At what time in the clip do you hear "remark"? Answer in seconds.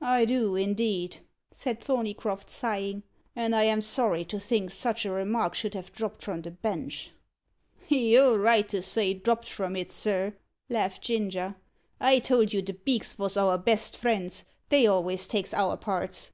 5.10-5.56